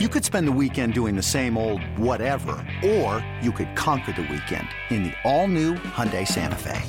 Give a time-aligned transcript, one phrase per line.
[0.00, 4.22] You could spend the weekend doing the same old whatever, or you could conquer the
[4.22, 6.82] weekend in the all-new Hyundai Santa Fe.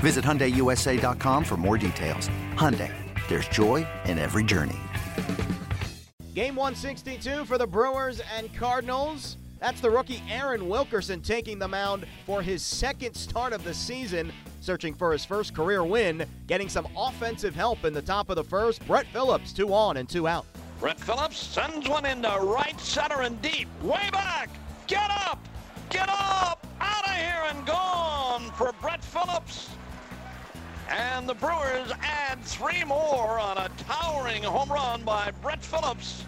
[0.00, 2.28] Visit HyundaiUSA.com for more details.
[2.52, 2.92] Hyundai,
[3.28, 4.76] there's joy in every journey.
[6.34, 9.38] Game 162 for the Brewers and Cardinals.
[9.58, 14.34] That's the rookie Aaron Wilkerson taking the mound for his second start of the season,
[14.60, 18.44] searching for his first career win, getting some offensive help in the top of the
[18.44, 18.86] first.
[18.86, 20.44] Brett Phillips, two on and two out.
[20.80, 23.68] Brett Phillips sends one into right center and deep.
[23.82, 24.50] Way back.
[24.86, 25.38] Get up.
[25.88, 26.66] Get up.
[26.80, 29.70] Out of here and gone for Brett Phillips.
[30.90, 36.24] And the Brewers add three more on a towering home run by Brett Phillips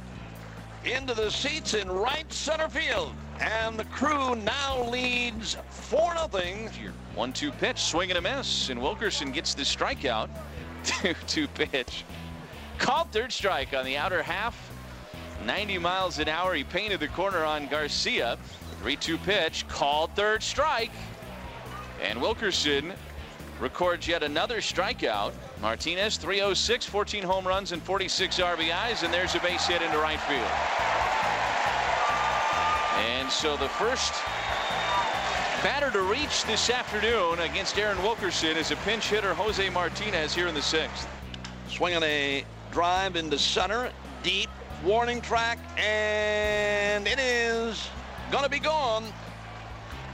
[0.85, 3.13] into the seats in right center field.
[3.41, 6.71] And the crew now leads 4 0.
[7.15, 8.71] One two pitch, swing and a miss.
[8.71, 10.31] And Wilkerson gets the strikeout.
[10.85, 12.05] 2 2 pitch.
[12.79, 14.57] Called third strike on the outer half.
[15.45, 16.55] 90 miles an hour.
[16.55, 18.39] He painted the corner on Garcia.
[18.81, 19.67] 3 2 pitch.
[19.69, 20.93] Called third strike.
[22.03, 22.93] And Wilkerson
[23.61, 25.33] records yet another strikeout.
[25.61, 30.21] Martinez 306, 14 home runs and 46 RBIs, and there's a base hit into right
[30.21, 30.41] field.
[32.99, 34.13] And so the first
[35.63, 40.47] batter to reach this afternoon against Aaron Wilkerson is a pinch hitter Jose Martinez here
[40.47, 41.09] in the sixth.
[41.69, 43.91] Swinging a drive into center,
[44.23, 44.51] deep,
[44.85, 47.89] warning track, and it is
[48.31, 49.05] going to be gone.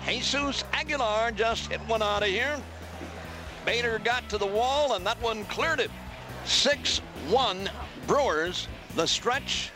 [0.07, 2.57] Jesus Aguilar just hit one out of here.
[3.65, 5.91] Bader got to the wall, and that one cleared it.
[6.45, 7.69] 6-1
[8.07, 8.69] Brewers.
[8.95, 9.73] The stretch.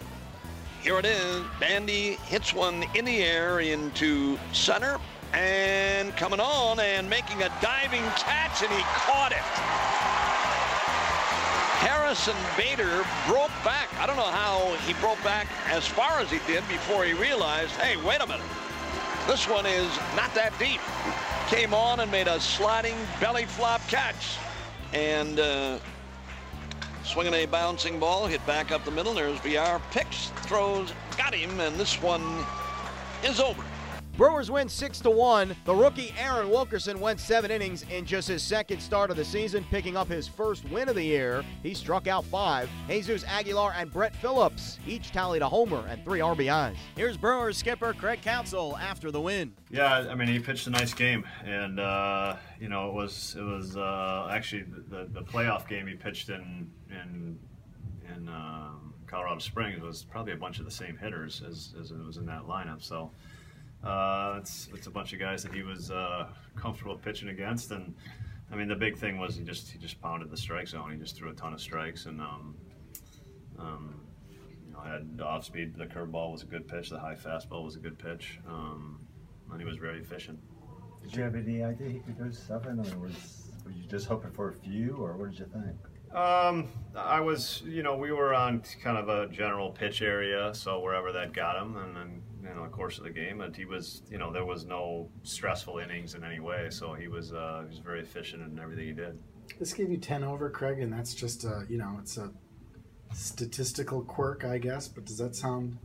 [0.82, 1.42] Here it is.
[1.58, 4.98] Bandy hits one in the air into center.
[5.32, 10.57] And coming on and making a diving catch, and he caught it.
[11.80, 13.88] Harrison Bader broke back.
[13.98, 17.72] I don't know how he broke back as far as he did before he realized,
[17.76, 18.46] hey, wait a minute.
[19.26, 20.80] This one is not that deep
[21.48, 24.36] came on and made a sliding belly flop catch.
[24.92, 25.78] And uh,
[27.04, 29.14] swinging a bouncing ball, hit back up the middle.
[29.14, 29.80] There's VR.
[29.90, 32.44] Picks, throws, got him, and this one
[33.24, 33.64] is over.
[34.18, 35.54] Brewers win 6 to 1.
[35.64, 39.64] The rookie Aaron Wilkerson went 7 innings in just his second start of the season,
[39.70, 41.44] picking up his first win of the year.
[41.62, 42.68] He struck out 5.
[42.88, 46.74] Jesus Aguilar and Brett Phillips each tallied a homer and 3 RBIs.
[46.96, 49.52] Here's Brewers skipper Craig Counsell after the win.
[49.70, 53.44] Yeah, I mean he pitched a nice game and uh, you know it was it
[53.44, 57.38] was uh, actually the, the playoff game he pitched in in
[58.12, 62.04] in um, Colorado Springs was probably a bunch of the same hitters as, as it
[62.04, 62.82] was in that lineup.
[62.82, 63.12] So
[63.84, 67.94] uh, it's it's a bunch of guys that he was uh, comfortable pitching against, and
[68.52, 70.92] I mean the big thing was he just he just pounded the strike zone.
[70.92, 72.56] He just threw a ton of strikes, and um,
[73.58, 74.00] um,
[74.66, 75.76] you know had off speed.
[75.76, 76.90] The curveball was a good pitch.
[76.90, 79.00] The high fastball was a good pitch, um,
[79.50, 80.38] and he was very efficient.
[81.02, 84.32] Did you have any idea he could go seven, or was were you just hoping
[84.32, 85.76] for a few, or what did you think?
[86.16, 90.80] Um, I was, you know, we were on kind of a general pitch area, so
[90.80, 93.64] wherever that got him, and then you know, the course of the game, and he
[93.64, 97.62] was, you know, there was no stressful innings in any way, so he was, uh,
[97.64, 99.18] he was very efficient in everything he did.
[99.58, 102.30] This gave you ten over, Craig, and that's just, a, you know, it's a
[103.12, 104.86] statistical quirk, I guess.
[104.88, 105.78] But does that sound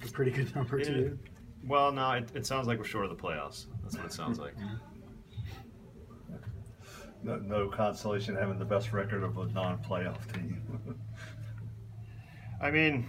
[0.00, 0.84] like a pretty good number Yeah.
[0.84, 1.18] to you?
[1.66, 3.66] Well, no, it, it sounds like we're short of the playoffs.
[3.82, 4.54] That's what it sounds like.
[7.24, 10.60] No, no consolation having the best record of a non-playoff team.
[12.60, 13.06] I mean,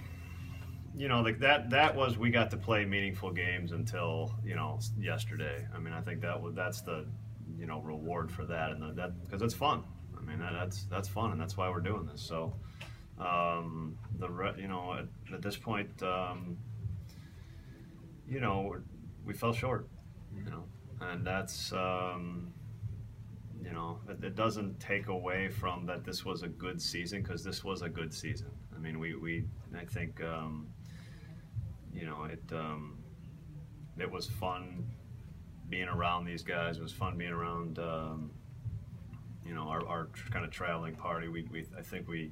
[0.95, 4.79] you know, like that that was we got to play meaningful games until you know
[4.97, 5.65] yesterday.
[5.73, 7.05] I mean, I think that was that's the
[7.57, 9.83] you know reward for that, and the, that because it's fun.
[10.17, 12.21] I mean, that, that's that's fun, and that's why we're doing this.
[12.21, 12.53] So,
[13.19, 16.57] um, the re, you know at, at this point, um,
[18.27, 18.73] you know,
[19.25, 19.87] we're, fell short.
[20.35, 20.63] You know,
[21.01, 21.73] and that's.
[21.73, 22.53] Um,
[23.63, 27.45] you know, it, it doesn't take away from that this was a good season because
[27.45, 28.51] this was a good season.
[28.75, 29.45] I mean, we, we
[29.77, 30.67] I think, um,
[31.93, 32.97] you know, it um,
[33.97, 34.85] it was fun
[35.69, 36.77] being around these guys.
[36.77, 38.31] It was fun being around, um,
[39.45, 41.27] you know, our, our kind of traveling party.
[41.27, 42.31] We, we I think we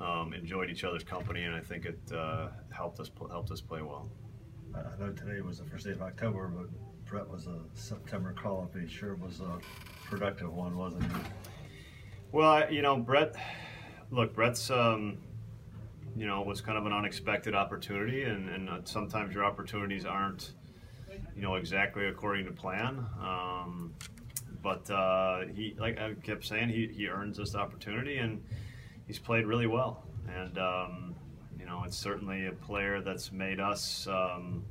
[0.00, 3.82] um, enjoyed each other's company, and I think it uh, helped us helped us play
[3.82, 4.10] well.
[4.74, 6.66] I know today was the first day of October, but
[7.06, 8.74] Brett was a September call-up.
[8.74, 9.58] He sure was a
[10.06, 11.18] productive one, wasn't he?
[12.30, 13.34] Well, I- you know, Brett.
[14.10, 14.70] Look, Brett's.
[14.70, 15.18] Um,
[16.16, 20.52] you know, was kind of an unexpected opportunity, and, and uh, sometimes your opportunities aren't,
[21.34, 23.06] you know, exactly according to plan.
[23.20, 23.94] Um,
[24.62, 28.42] but uh, he, like I kept saying, he, he earns this opportunity, and
[29.06, 30.04] he's played really well.
[30.28, 31.16] And um,
[31.58, 34.64] you know, know, it's certainly a player that's made us um,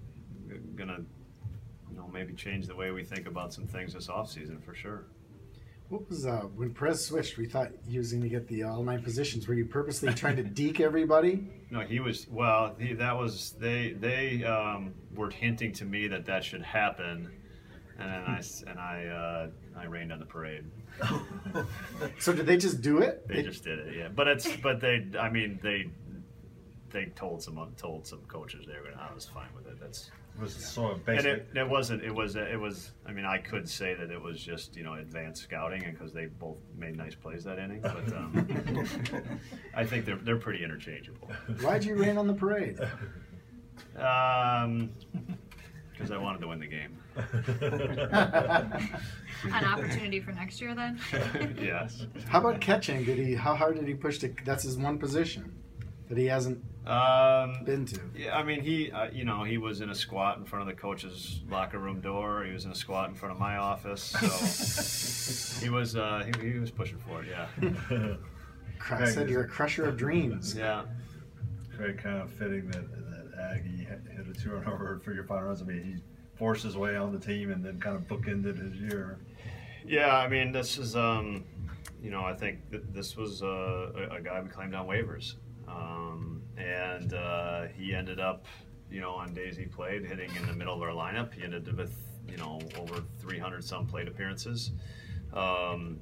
[0.76, 1.00] gonna,
[1.90, 5.06] you know, maybe change the way we think about some things this offseason for sure.
[5.92, 7.38] What was uh, when Perez switched?
[7.38, 9.46] We thought he was going to get the all nine positions.
[9.46, 11.46] Were you purposely trying to deke everybody?
[11.70, 12.76] No, he was well.
[12.80, 13.92] He, that was they.
[13.92, 17.30] They um, were hinting to me that that should happen,
[18.00, 20.64] and then I s- and I uh, I rained on the parade.
[22.20, 23.28] So did they just do it?
[23.28, 24.08] They just did it, yeah.
[24.08, 25.06] But it's but they.
[25.20, 25.90] I mean they
[26.92, 29.08] they told some told some coaches they were gonna.
[29.10, 29.80] I was fine with it.
[29.80, 31.26] That's It was sort of and basic.
[31.26, 32.04] it, it wasn't.
[32.04, 32.36] It was.
[32.36, 32.92] It was.
[33.06, 36.14] I mean, I could say that it was just you know advanced scouting, and because
[36.14, 37.82] they both made nice plays that inning.
[37.82, 39.40] But um,
[39.76, 41.30] I think they're they're pretty interchangeable.
[41.62, 42.80] Why'd you rain on the parade?
[43.98, 44.92] Um,
[45.92, 46.98] because I wanted to win the game.
[49.54, 51.00] An opportunity for next year then?
[51.62, 52.06] yes.
[52.28, 53.04] How about catching?
[53.04, 53.36] Did he?
[53.36, 54.34] How hard did he push to?
[54.46, 55.52] That's his one position
[56.12, 58.02] that he hasn't Um, been to.
[58.14, 60.76] yeah, I mean, he, uh, you know, he was in a squat in front of
[60.76, 62.44] the coach's locker room door.
[62.44, 64.04] He was in a squat in front of my office.
[64.04, 67.30] So he was, uh, he, he was pushing for it.
[67.30, 67.48] Yeah.
[68.80, 70.54] Craig said you're a crusher of dreams.
[70.54, 70.84] Yeah.
[71.78, 75.24] Very kind of fitting that, that Aggie hit hit a two run over for your
[75.24, 75.62] final runs.
[75.62, 75.96] I mean, he
[76.38, 79.18] forced his way on the team and then kind of bookended his year.
[79.86, 81.46] Yeah, I mean, this is, um,
[82.04, 85.36] you know, I think th- this was uh, a, a guy we claimed on waivers.
[85.72, 88.46] Um, and uh, he ended up,
[88.90, 91.34] you know, on days he played, hitting in the middle of our lineup.
[91.34, 91.96] He ended up with,
[92.28, 94.72] you know, over 300 some plate appearances.
[95.34, 96.00] Um,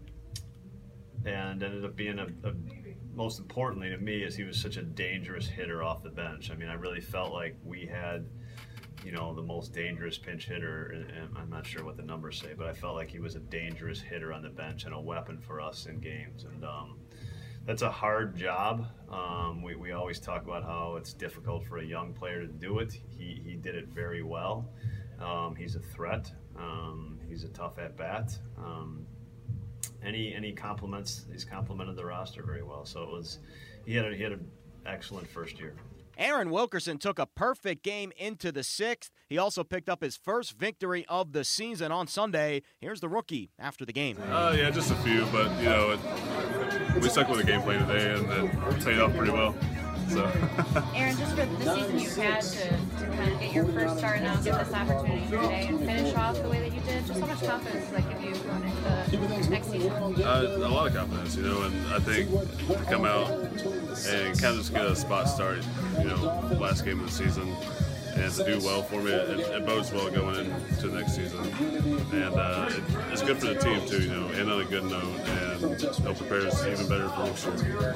[1.25, 2.53] and ended up being a, a,
[3.13, 6.49] most importantly to me, is he was such a dangerous hitter off the bench.
[6.51, 8.25] I mean, I really felt like we had
[9.03, 11.05] you know, the most dangerous pinch hitter.
[11.15, 13.39] And, I'm not sure what the numbers say, but I felt like he was a
[13.39, 16.43] dangerous hitter on the bench and a weapon for us in games.
[16.43, 16.98] And um,
[17.65, 18.87] that's a hard job.
[19.11, 22.79] Um, we, we always talk about how it's difficult for a young player to do
[22.79, 22.93] it.
[23.17, 24.69] He, he did it very well.
[25.19, 26.31] Um, he's a threat.
[26.57, 28.37] Um, he's a tough at bat.
[28.57, 29.05] Um,
[30.03, 31.25] any any compliments?
[31.31, 32.85] He's complimented the roster very well.
[32.85, 33.39] So it was
[33.85, 34.49] he had a, he had an
[34.85, 35.75] excellent first year.
[36.17, 39.09] Aaron Wilkerson took a perfect game into the sixth.
[39.29, 42.61] He also picked up his first victory of the season on Sunday.
[42.81, 44.17] Here's the rookie after the game.
[44.29, 45.99] Uh, yeah, just a few, but you know, it,
[46.95, 49.55] we stuck with the game plan today, and it paid off pretty well.
[50.09, 50.25] So,
[50.95, 54.21] Aaron, just for the season you've had to, to kind of get your first start
[54.21, 57.27] now, get this opportunity today, and finish off the way that you did, just how
[57.27, 59.91] much confidence does that give you going into the next season?
[59.91, 64.45] uh, a lot of confidence, you know, and I think to come out and kind
[64.45, 65.59] of just get a spot start,
[65.99, 67.55] you know, last game of the season,
[68.19, 71.39] and to do well for me, it, it bodes well going into next season,
[72.11, 74.83] and uh, it, it's good for the team too, you know, and on a good
[74.83, 77.95] note, and it'll prepare us even better for next year.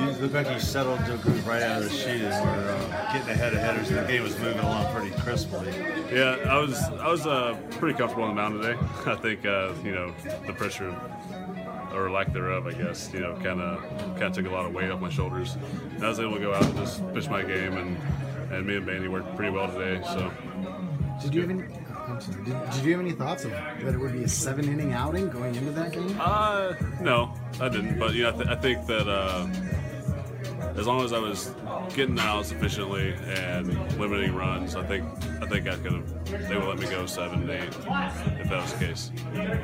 [0.00, 2.70] You look like you settled into a groove right out of the chute and were
[2.70, 5.68] uh, getting ahead of headers, and the game was moving along pretty crisply.
[6.12, 8.78] Yeah, I was I was uh, pretty comfortable on the mound today.
[9.06, 10.12] I think uh, you know
[10.46, 10.94] the pressure
[11.94, 13.82] or lack thereof, I guess, you know, kind of
[14.12, 15.56] kind of took a lot of weight off my shoulders.
[15.94, 17.96] And I was able to go out and just pitch my game, and
[18.50, 20.00] and me and Bandy worked pretty well today.
[20.04, 20.32] So
[21.22, 21.62] Did you have any?
[22.06, 22.44] I'm sorry.
[22.44, 25.28] Did, did you have any thoughts of that it would be a seven inning outing
[25.28, 26.16] going into that game?
[26.20, 27.98] uh, no, I didn't.
[27.98, 29.46] But you know, I, th- I think that uh,
[30.76, 31.54] as long as I was
[31.94, 33.68] getting out sufficiently and
[33.98, 35.04] limiting runs, I think
[35.42, 36.48] I think I could have.
[36.48, 37.74] They would let me go seven, eight, if
[38.48, 39.10] that was the case.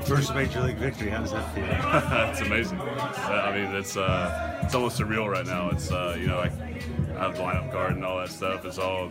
[0.07, 1.09] First major league victory.
[1.11, 1.65] How does that feel?
[2.31, 2.79] it's amazing.
[2.81, 5.71] I mean, it's uh, it's almost surreal right now.
[5.71, 8.65] It's uh, you know, I, I have the lineup card and all that stuff.
[8.65, 9.11] It's all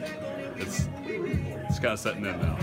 [0.58, 2.56] it's it's kind of setting in now.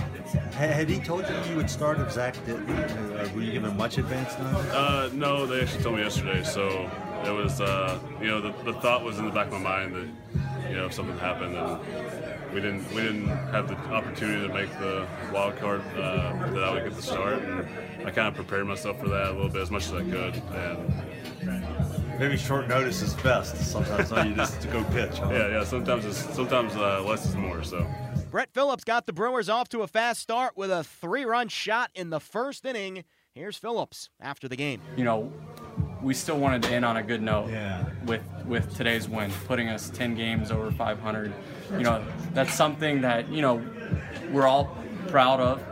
[0.53, 2.71] Had had he told you you would start if Zach didn't?
[2.71, 4.73] Uh, were you given much advance notice?
[4.73, 6.89] Uh, no, they actually told me yesterday, so
[7.25, 9.95] it was uh, you know the, the thought was in the back of my mind
[9.95, 11.81] that you know if something happened and
[12.55, 16.73] we didn't we didn't have the opportunity to make the wild card uh, that I
[16.73, 17.43] would get the start.
[17.43, 17.69] And
[18.07, 20.37] I kind of prepared myself for that a little bit as much as I could,
[20.55, 20.93] and
[22.21, 23.57] Maybe short notice is best.
[23.57, 25.17] Sometimes all you just to go pitch.
[25.17, 25.31] Huh?
[25.33, 25.65] yeah, yeah.
[25.65, 27.65] Sometimes it's, sometimes uh, less is more.
[27.65, 27.87] So.
[28.31, 31.91] Brett Phillips got the Brewers off to a fast start with a three run shot
[31.95, 33.05] in the first inning.
[33.35, 34.83] Here's Phillips after the game.
[34.99, 35.33] you know,
[36.03, 37.87] we still wanted to end on a good note Yeah.
[38.05, 41.33] with with today's win, putting us 10 games over 500.
[41.73, 43.65] You know, that's something that you know
[44.31, 44.77] we're all
[45.09, 45.63] proud of.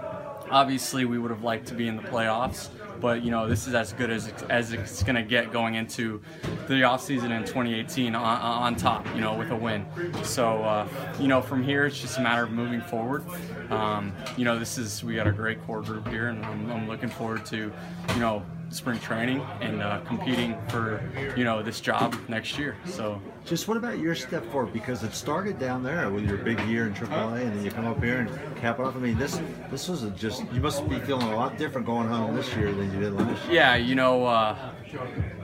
[0.51, 2.69] Obviously, we would have liked to be in the playoffs,
[3.01, 6.21] but you know this is as good as as it's going to get going into
[6.67, 9.07] the offseason in 2018 on, on top.
[9.15, 9.87] You know, with a win.
[10.23, 10.89] So uh,
[11.21, 13.25] you know, from here it's just a matter of moving forward.
[13.71, 16.89] Um, you know, this is we got a great core group here, and I'm, I'm
[16.89, 17.73] looking forward to
[18.15, 21.01] you know spring training and uh, competing for
[21.37, 22.77] you know this job next year.
[22.85, 24.73] So just what about your step forward?
[24.73, 27.87] Because it started down there with your big year in AAA, and then you come
[27.87, 28.97] up here and cap it off.
[28.97, 32.37] I mean, this this was just you must be feeling a lot different going home
[32.37, 33.55] this year than you did last year.
[33.55, 34.57] Yeah, you know, uh,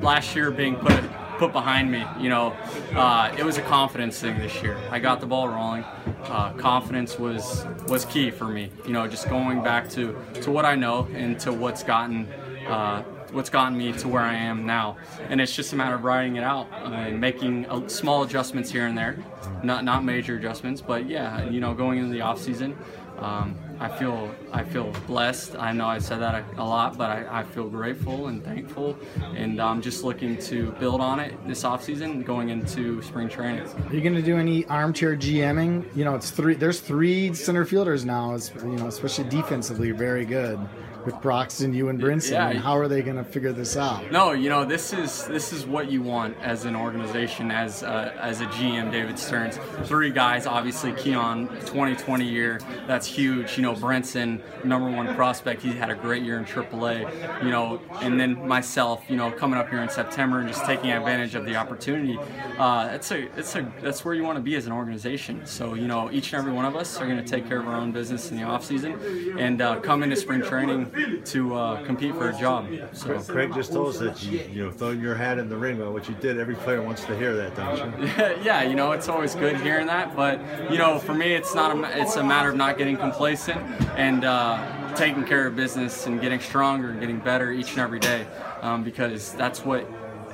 [0.00, 1.02] last year being put
[1.38, 2.54] put behind me, you know,
[2.94, 4.78] uh, it was a confidence thing this year.
[4.90, 5.82] I got the ball rolling.
[6.24, 8.70] Uh, confidence was was key for me.
[8.86, 12.26] You know, just going back to to what I know and to what's gotten
[12.66, 13.02] uh,
[13.34, 14.96] what's gotten me to where I am now.
[15.28, 18.96] And it's just a matter of writing it out and making small adjustments here and
[18.96, 19.18] there,
[19.62, 22.76] not not major adjustments, but yeah, you know, going into the off season.
[23.18, 25.56] Um, I feel I feel blessed.
[25.56, 28.98] I know I said that a, a lot, but I, I, feel grateful and thankful,
[29.34, 33.66] and I'm just looking to build on it this offseason going into spring training.
[33.88, 35.84] Are you going to do any armchair GMing?
[35.96, 36.54] You know, it's three.
[36.54, 38.36] There's three center fielders now.
[38.62, 40.58] You know, especially defensively, very good
[41.06, 42.32] with Broxton, you and Brinson.
[42.32, 44.10] Yeah, and how are they going to figure this out?
[44.10, 48.12] No, you know this is this is what you want as an organization, as uh,
[48.18, 49.58] as a GM, David Stearns.
[49.84, 53.56] Three guys, obviously Keon, 2020 year, that's huge.
[53.56, 57.42] You know Brinson, number one prospect, he had a great year in AAA.
[57.44, 60.90] You know, and then myself, you know, coming up here in September and just taking
[60.90, 62.18] advantage of the opportunity.
[62.58, 65.44] Uh, it's a it's a that's where you want to be as an organization.
[65.46, 67.68] So you know, each and every one of us are going to take care of
[67.68, 70.90] our own business in the off season and uh, come into spring training
[71.24, 72.68] to uh, compete for a job.
[72.92, 75.80] So Craig just told us that you, you know throwing your hat in the ring
[75.80, 76.38] about what you did.
[76.38, 78.08] Every player wants to hear that, don't you?
[78.44, 81.76] yeah, you know it's always good hearing that, but you know for me it's not
[81.76, 83.60] a, it's a matter of not getting complacent
[83.96, 88.00] and uh, taking care of business and getting stronger and getting better each and every
[88.00, 88.26] day
[88.62, 89.86] um, because that's what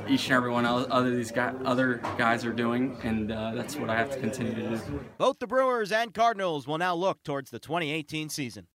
[0.09, 3.91] each and every one other these guys, other guys are doing, and uh, that's what
[3.91, 5.01] I have to continue to do.
[5.19, 8.67] Both the Brewers and Cardinals will now look towards the 2018 season.